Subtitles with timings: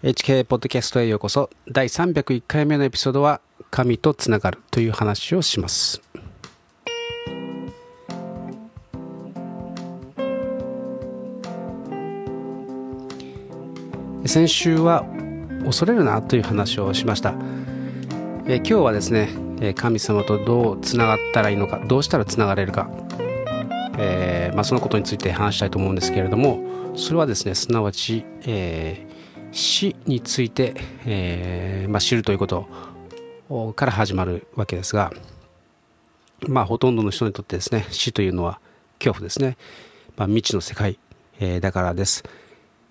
[0.00, 1.50] HK ポッドキャストへようこそ。
[1.68, 6.00] 第301回目のエピソードは神とつながるという話をします。
[14.24, 15.04] 先週は
[15.64, 17.34] 恐れるなという話をしました。
[18.46, 19.30] え今日はですね
[19.74, 22.88] 神様とどうつながったらいいのかどうしたらつながれるか、
[23.98, 26.60] えー、まあ、そのことについて話したいと思うんですけれども
[26.94, 29.04] それはですねすなわち、え
[29.52, 30.74] 死について、
[31.06, 32.68] えー、まあ、知るということ
[33.74, 35.12] から始まるわけですが、
[36.46, 38.60] まあ、ほとんどの人にとってですね死というのは
[38.98, 39.56] 恐怖ですね、
[40.16, 40.98] まあ、未知の世界、
[41.40, 42.24] えー、だからです、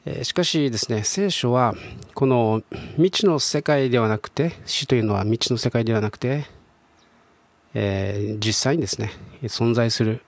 [0.05, 1.75] えー、しかしですね聖書は
[2.13, 2.63] この
[2.95, 6.45] 未知の世界ではなくて死というのは未知の世界ではなくて、
[7.73, 9.11] え、実際にですね
[9.43, 10.23] 存在する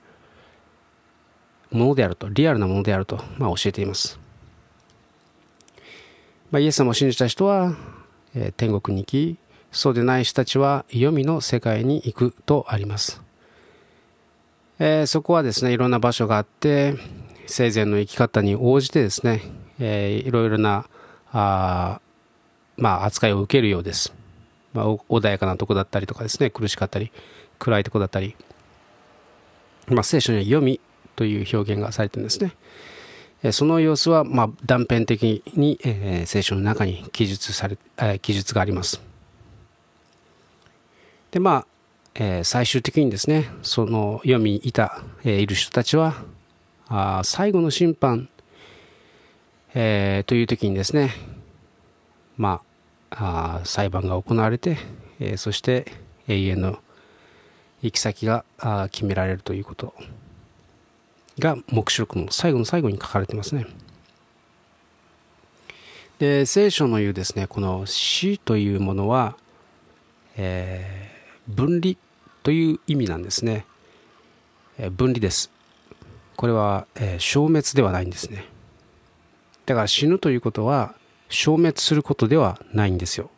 [1.71, 4.19] ものであるとリアルなものであると、まあ、教えています。
[6.51, 7.75] まあ、イエス様を信じた人は、
[8.33, 9.37] え、天国に行き
[9.71, 13.21] そうでない人たちは黄泉の世界に行くとあります、
[14.79, 16.95] えー、そこはですねいろんな場所があって
[17.45, 19.41] 生前の生き方に応じてですね、
[19.79, 20.87] えー、いろいろな
[21.31, 22.01] あ、
[22.77, 24.13] まあ、扱いを受けるようです、
[24.73, 27.11] まあ、穏やかなとこだったりとかですね苦しかったり
[27.59, 28.35] 暗いとこだったり、
[29.87, 30.79] まあ、聖書には読み
[31.15, 32.53] という表現がされてるんですね、
[33.51, 39.01] その様子は、ま、断片的に、え、聖書の中に記述され、え、記述があります。
[41.31, 41.67] で、まあ、
[42.15, 46.15] え、最終的にですね、その読みいた、え、いる人たちは、
[46.89, 48.27] あ最後の審判、
[49.73, 51.11] え、という時にですね、
[52.35, 52.61] ま
[53.11, 54.77] あ、裁判が行われて、
[55.21, 55.85] え、そして
[56.27, 56.79] 永遠の
[57.81, 58.43] 行き先が
[58.91, 59.93] 決められるということ
[61.39, 63.65] が黙示録の最後の最後に書かれてますね。
[66.19, 69.37] で聖書の言うですねこの死というものは、
[70.35, 71.95] えー、分離
[72.43, 73.65] という意味なんですね、
[74.77, 75.49] えー、分離です。
[76.35, 78.45] これは、えー、消滅ではないんですね。
[79.65, 80.95] だから死ぬということは
[81.29, 83.29] 消滅することではないんですよ、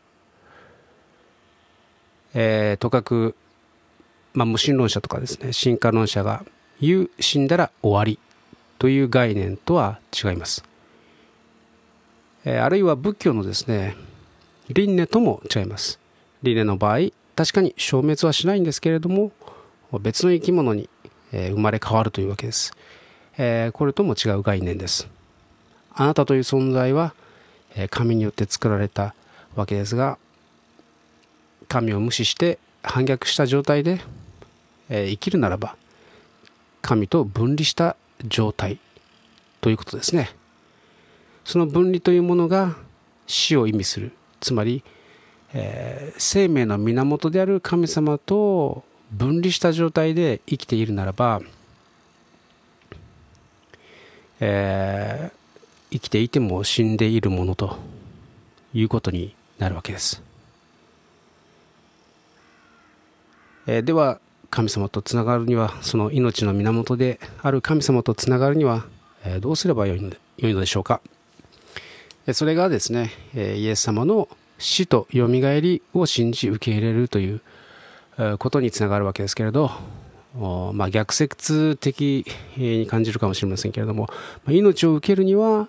[2.33, 3.35] えー、とかく、
[4.33, 6.45] まあ、無神論者とかですね進化論者が
[6.81, 8.19] 言う死んだら終わり
[8.79, 10.63] という概念とは違います。
[12.43, 13.95] あるいは仏教のですね、
[14.69, 15.99] 輪廻とも違います。
[16.41, 19.31] 輪廻の場合、確かに消滅はしないんですけれども、
[19.99, 20.89] 別の生き物に
[21.31, 22.73] 生まれ変わるというわけです。
[23.73, 25.07] これとも違う概念です。
[25.93, 27.13] あなたという存在は
[27.89, 29.13] 神によって作られた
[29.55, 30.17] わけですが、
[31.67, 34.01] 神を無視して反逆した状態で
[34.89, 35.75] 生きるならば、
[36.81, 38.79] 神と分離した状態
[39.61, 40.29] ということですね。
[41.45, 42.75] その分離というものが
[43.27, 44.11] 死を意味する。
[44.39, 44.83] つまり、
[45.53, 51.41] えー、生命の源である神様と分離した状態で生きているならば、
[54.39, 57.77] えー、生きていても死んでいるものと
[58.73, 60.23] いうことになるわけです。
[63.67, 64.19] えー、では
[64.51, 68.85] 神様とつながるにはその命の源である神様とつながるには
[69.39, 70.11] どうすればよいの
[70.59, 71.01] でしょうか？
[72.33, 74.29] それがですねイエス様の
[74.59, 77.41] 死とよみがえりを信じ受け入れるという
[78.37, 79.71] ことにつながるわけですけれど
[80.73, 82.25] まあ、逆説的
[82.55, 84.07] に感じるかもしれませんけれども
[84.47, 85.67] 命を受けるには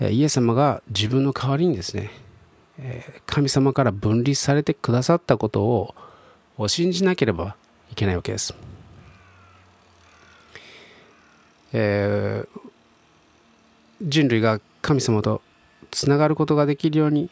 [0.00, 2.10] イエス様が自分の代わりにですね
[3.24, 5.94] 神様から分離されてくださったこと
[6.58, 7.56] を信じなければ
[7.90, 8.54] いけないわけです。
[11.72, 12.60] えー、
[14.02, 15.42] 人類が神様と
[15.90, 17.30] つながることができるように、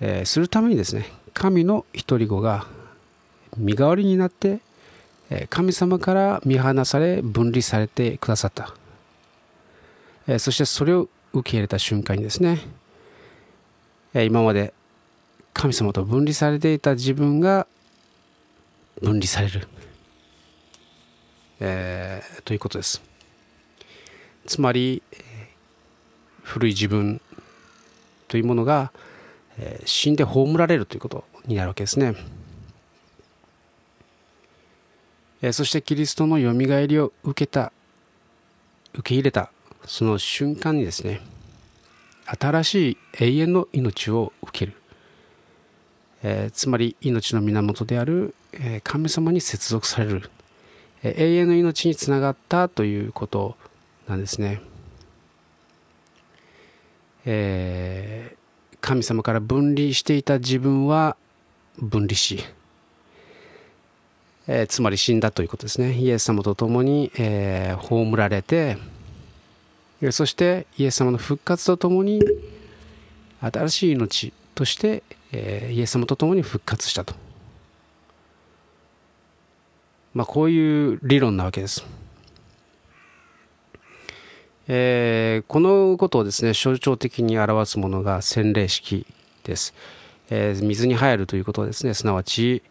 [0.00, 2.66] えー、するためにですね神の一人子が
[3.56, 4.60] 身代わりになって
[5.48, 8.74] 神様から見放され分離されてくださった、
[10.26, 12.58] えー、そしてそれを受け入れた瞬間にですね
[14.14, 14.74] 今まで
[15.52, 17.66] 神様と分離されていた自分が
[19.00, 19.68] 分離される、
[21.60, 23.02] えー、ということです。
[24.46, 25.02] つまり
[26.42, 27.20] 古い自分
[28.26, 28.92] というものが、
[29.58, 32.14] えー、死んで葬られるということになるわけですね、
[35.42, 37.72] えー、そしてキリストのよみがえりを受けた
[38.94, 39.50] 受け入れた
[39.84, 41.20] その瞬間にですね
[42.26, 44.79] 新しい永遠の命を受ける。
[46.22, 50.30] えー、つまり命の源である、えー、神様に接続される、
[51.02, 53.56] えー、永遠の命につながったということ
[54.08, 54.60] なんですね。
[57.26, 58.34] え
[58.80, 61.16] 神様から分離していた自分は
[61.78, 62.42] 分離し、
[64.46, 68.78] えー、つまり死んだということですねイエス様と共に、えー、葬られて
[70.12, 72.22] そしてイエス様の復活とともに
[73.40, 75.02] 新しい命として、
[75.32, 77.14] えー、イエス様と共に復活したと。
[80.12, 81.84] まあ、こういう理論なわけです。
[84.66, 89.06] えー、このことをですね象徴的に表すものが洗礼式
[89.44, 89.74] です。
[90.30, 92.62] えー、水に入るということですねすなわち、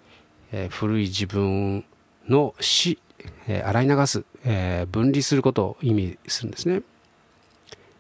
[0.53, 1.83] え、古い自分
[2.27, 2.99] の死、
[3.47, 6.83] え洗い流す、え分離することを意味するんですね。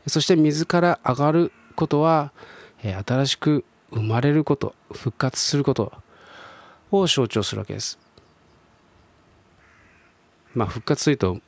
[0.07, 2.31] そして水から上がることは、
[2.83, 5.91] え新しく生まれること復活すること
[6.91, 7.99] を象徴するわけです。
[10.53, 11.39] まあ復活というと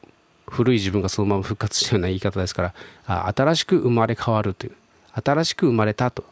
[0.47, 2.73] 古い自分がそのまま復活したような言い方ですか
[3.07, 4.75] ら新しく生まれ変わるという
[5.13, 6.23] 新しく生まれたと、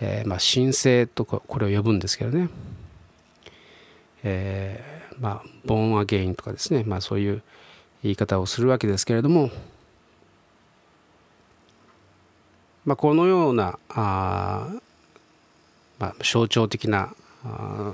[0.00, 2.48] えー、まあ神聖とかこれを呼ぶんですけどね、
[4.22, 7.42] えー、まあボーンアゲインとかですねまあそういう
[8.02, 9.50] 言い方をするわけですけれども
[12.86, 14.68] まあ、このようなあ、
[15.98, 17.14] まあ、象徴的な
[17.44, 17.92] あ、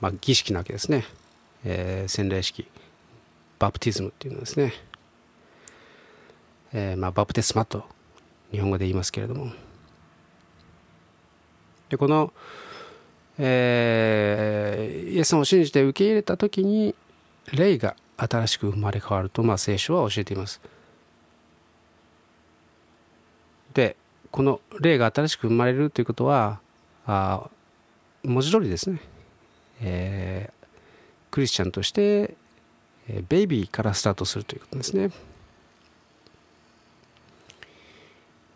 [0.00, 1.04] まあ、儀式なわけですね、
[1.64, 2.66] えー、洗礼式。
[3.58, 4.72] バプティズムっていうのですね、
[6.72, 7.84] えーまあ、バプテスマと
[8.50, 9.52] 日本語で言いますけれども。
[11.88, 12.32] でこの、
[13.38, 16.96] えー、イエス様を信じて受け入れた時に
[17.52, 20.60] 霊が新しく生まれ変わると、まあ、聖書は教えています。
[23.74, 23.96] で
[24.32, 26.58] この霊が新しく生まれるということは
[27.06, 27.48] あ
[28.24, 28.98] 文字通りですね、
[29.82, 30.66] えー、
[31.30, 32.34] クリスチャンとして、
[33.08, 35.10] えー、ベイビーからスタートするということですね。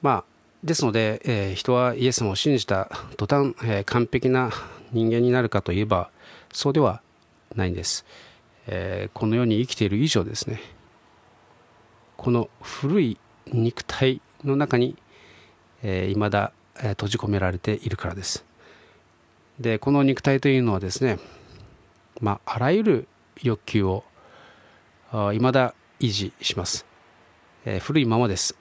[0.00, 0.24] まあ
[0.64, 2.88] ですので、えー、人はイエス様を信じた
[3.18, 4.50] 途端、えー、完璧な
[4.92, 6.10] 人間になるかといえば
[6.52, 7.02] そうでは
[7.54, 8.06] ないんです、
[8.66, 10.60] えー、この世に生きている以上ですね。
[12.16, 13.18] この古い
[13.52, 14.96] 肉体の中に
[15.88, 16.52] えー、未だ、
[16.82, 18.44] え、閉じ込められているからです。
[19.60, 21.18] でこの肉体というのはですね、
[22.20, 23.08] まあ、あらゆる
[23.42, 24.04] 欲求を
[25.10, 26.84] 未だ維持します、
[27.64, 28.54] えー、古いままです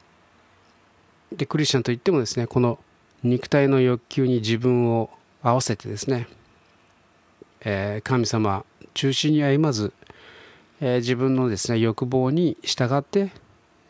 [1.34, 2.80] でクリスチャンといってもですねこの
[3.24, 5.10] 肉体の欲求に自分を
[5.42, 6.28] 合わせてですね、
[7.62, 8.64] えー、神様
[8.94, 9.92] 中心に歩まず、
[10.80, 13.32] えー、自分のですね欲望に従って、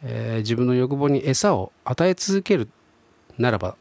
[0.04, 2.70] え、自分の欲望に餌を与え続ける
[3.38, 3.76] ならば、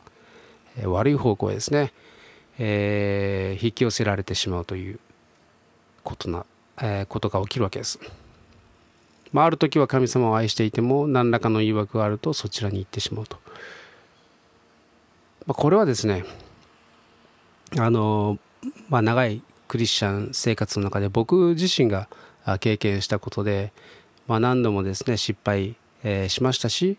[0.77, 1.93] え悪い方向へですね、
[2.59, 5.01] えー、引き寄せられてしまうという
[6.03, 6.47] ことな、
[6.81, 7.99] えー、ことが起きるわけです。
[9.33, 13.37] まあ、ある時は神様を愛していても何らかの誘惑があるとそちらに行ってしまうと。
[15.47, 16.25] まあ、これはですね
[17.77, 18.39] あの、
[18.89, 22.09] まあ、長いクリスチャン生活の中で僕自身が
[22.61, 23.73] 経験したことで、
[24.29, 25.75] まあ、何度もですね失敗、
[26.05, 26.97] えー、しましたし、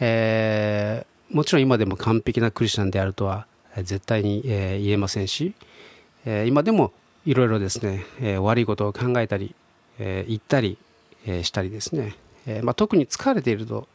[0.00, 3.46] えー、もちろん今でも完璧なクリスチャンであるとは
[3.76, 5.54] 絶対に、言えませんし、
[6.24, 6.92] 今でも
[7.24, 8.04] いろいろですね、
[8.38, 9.54] 悪いことを考えたり、
[9.98, 10.78] え言ったり、
[11.42, 12.14] したりですね、
[12.62, 13.88] まあ、特に疲れていると、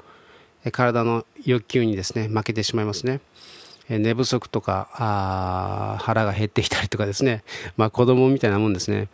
[0.72, 3.20] 体の欲求にですね負けてしまいますね。
[3.90, 7.44] 寝不足とか腹が減ってきたりとかですね、
[7.78, 9.10] まあ、子供みたいなもんですね、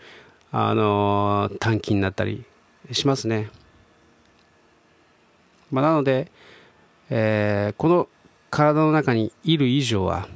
[0.51, 2.43] あの短期になったり
[2.91, 3.50] しますね。
[5.71, 6.31] まあ、なので、
[7.09, 8.07] えー、この
[8.49, 10.27] 体の中にいる以上は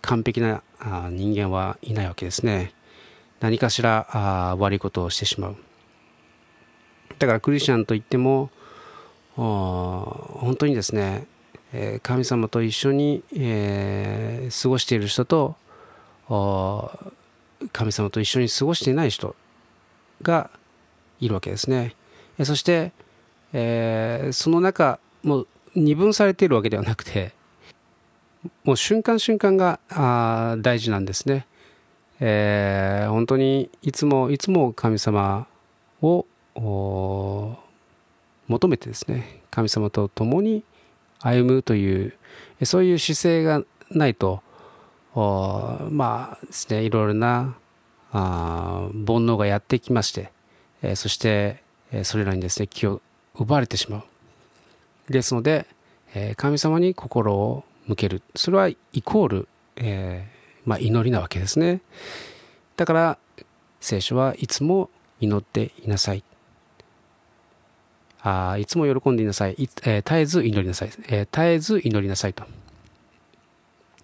[0.00, 0.62] 完璧な
[1.10, 2.72] 人間はいないわけですね。
[3.40, 5.56] 何かしら悪いことをしてしまう。
[7.18, 8.50] だからクリスチャンといっても
[9.36, 11.26] 本当にですね
[11.72, 15.56] え神様と一緒に、えー、過ごしている人と
[17.72, 19.34] 神様と一緒に過ごしていない人
[20.22, 20.50] が
[21.20, 21.94] いるわけですね。
[22.44, 22.92] そして、
[23.52, 27.32] えー、その中もう二分されているわけではなくて
[28.64, 31.46] もう瞬間瞬間があ大事なんですね、
[32.20, 35.46] えー、本当にいつもいつも神様
[36.00, 36.26] を
[38.48, 40.64] 求めてですね神様と共に
[41.20, 42.14] 歩むという
[42.64, 44.42] そういう姿勢がないと
[45.14, 47.54] まあですねいろいろな
[48.12, 50.32] あ煩悩がやってきまして、
[50.82, 53.00] えー、そして、えそれらにですね気を
[53.34, 54.02] 奪われてしまう。
[55.08, 55.66] ですので、
[56.14, 58.22] え神様に心を向ける。
[58.34, 61.80] それはイコール、えー、まあ、祈りなわけですね。
[62.76, 63.18] だから、
[63.80, 64.90] 聖書はいつも
[65.20, 66.22] 祈っていなさい。
[68.24, 69.54] あいつも喜んでいなさい。
[69.54, 72.44] いえー、絶えず祈りなさい、えー、絶えず祈りなさいと。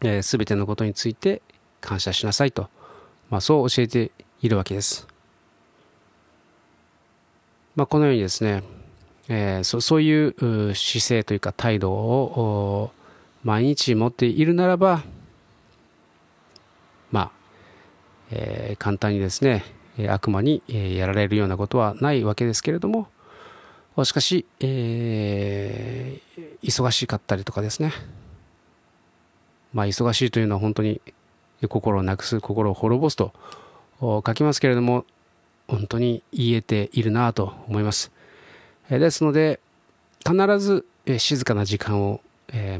[0.01, 1.43] えー、全てのことについて
[1.81, 2.69] 感謝しなさいと、
[3.31, 4.11] まあ、そう教えて
[4.43, 5.07] いるわけです。
[7.77, 8.65] まあ、このようにですね、
[9.29, 12.91] えー、そそういう姿勢というか態度を
[13.45, 15.03] 毎日持っているならば、
[17.11, 17.31] まあ、
[18.31, 19.65] えー、簡単にですね、
[20.09, 23.09] 悪魔にやられるようなことはないわけですけれども、
[24.05, 27.93] しかし、えー、忙しかったりとかですね、
[29.73, 31.01] まあ、忙しいというのは本当に
[31.69, 33.33] 心をなくす、心を滅ぼすと
[34.01, 35.05] 書きますけれども、
[35.67, 38.11] 本当に言えているなと思います。
[38.89, 39.61] ですので、
[40.27, 40.87] 必ず
[41.19, 42.21] 静かな時間を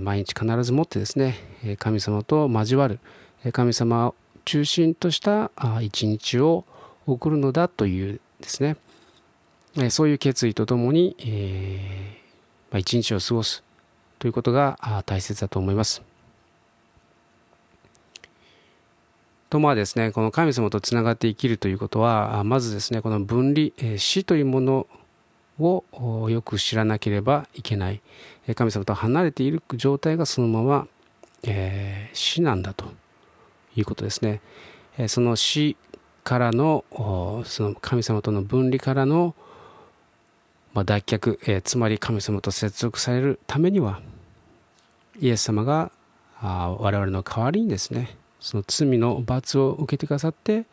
[0.01, 1.37] 毎日必ず持ってですね、
[1.79, 2.99] 神様と交わる、
[3.53, 5.51] 神様を中心とした
[5.83, 6.65] 一日を
[7.07, 8.77] 送るのだというですね、
[9.91, 11.15] そういう決意とともに、
[12.75, 13.63] 一日を過ごす
[14.19, 16.03] ということが大切だと思います。
[19.51, 24.87] とまあですね、この神様とつながって生きるということは、まずですね、この分離、死というもの
[25.59, 28.01] をよく知らなければいけない。
[28.55, 30.89] 神様と離れている状態がそのまま、
[31.43, 32.87] えー、死なんだと
[33.77, 34.41] いうことですね。
[35.09, 35.77] その死
[36.25, 36.85] からの、
[37.45, 39.35] その神様との分離からの、
[40.75, 44.01] ま、脱却、えー、つまり神様と接続されるためには、
[45.21, 45.91] イエス様が
[46.41, 50.67] あ我々の代わりにですね、その罪の罰を受けてくださって、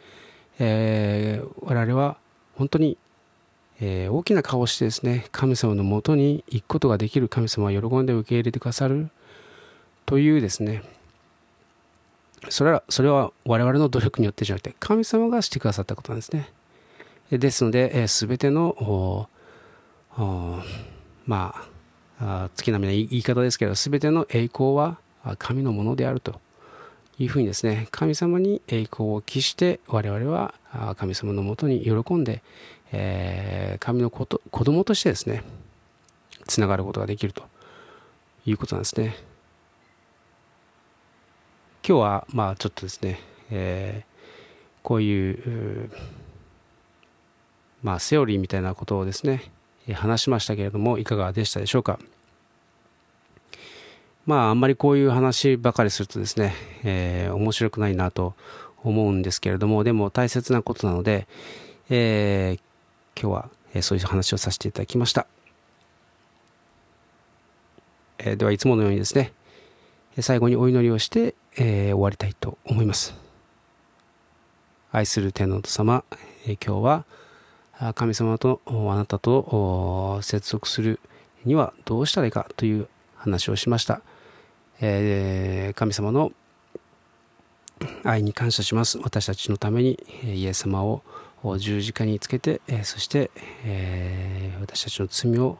[0.59, 2.17] えー、我々は
[2.55, 2.97] 本当に、
[3.81, 9.09] えー、大きな顔をしてですね神様のもとに行くことができる神様は喜んで受け入れてくださる
[10.05, 10.83] というですね。
[12.49, 16.49] それはそれは我々の努力によってじゃなくて神様がしてくださったことなんですね。
[17.31, 19.27] ですので、えー、全ての
[21.25, 21.55] ま
[22.19, 24.99] あ月並みな言い方ですけど全ての栄光は
[25.37, 26.39] 神のものであると。
[27.17, 30.53] いうふうにですね、神様に栄光を期して我々は
[30.97, 32.43] 神様のもとに喜んで、
[32.97, 35.43] えー、神のこと子供としてですね、
[36.47, 37.43] つながることができると
[38.45, 39.17] いうことなんですね。
[41.87, 43.19] 今日はまあちょっとですね、
[43.51, 45.91] えー、こういう
[47.83, 49.51] まあセオリーみたいなことをですね、
[49.93, 51.99] 話しましたけれどもいかがでしたでしょうか。
[54.25, 58.35] まああんまりこういう話ばかりするとですね、えー、面白くないなと
[58.83, 61.27] 思うんですけれども、でも大切なことなので、
[61.89, 62.61] えー、
[63.19, 65.25] 今日は、えそういう話をさせていただきました。
[68.17, 69.33] え、ではいつものようにですね、
[70.19, 73.13] 最後にお祈りをして、えー、終わりたいと思います。
[74.91, 76.03] 愛する天皇様、
[76.45, 77.05] え、今日は
[77.95, 80.99] 神様とあなたと接続する
[81.43, 84.01] にはどうしたらいいかという話をしました。
[84.81, 86.31] えー、神様の
[88.03, 91.01] 愛に感謝します私たちのためにイエス様を
[91.57, 93.31] 十字架につけてえそして、
[93.63, 95.57] えー、私たちの罪を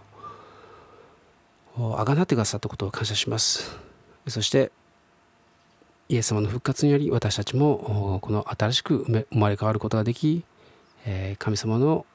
[1.98, 3.78] あがなってくださったことを感謝します
[4.28, 4.72] そして
[6.10, 10.44] イエス様の復活により私たちもこの新しく生まれ変わることができ
[11.40, 12.06] 神様の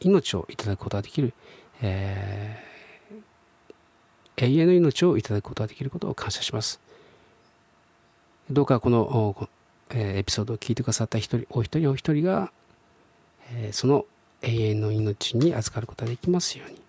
[0.00, 1.32] 命をいただくことができる、
[1.80, 2.72] えー
[4.36, 6.80] 永遠の命をいただくことができることを感謝します。
[8.50, 9.48] どうかこの
[9.94, 12.52] エピソードを聞いてくださった一人お一人お一人が
[13.72, 14.06] その
[14.42, 16.82] 永遠の命に預かることができますように。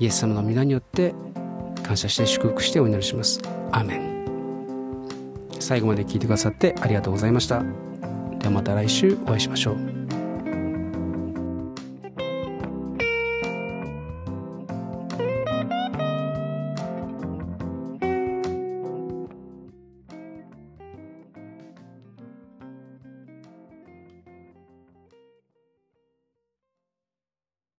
[0.00, 1.14] イエス様の皆によって
[1.82, 3.40] 感謝して祝福してお祈りします。
[3.72, 4.08] アーメン。
[5.60, 7.64] 最後まで聞いてくださってありがとうございました。
[8.38, 9.97] ではまた来週お会いしましょう。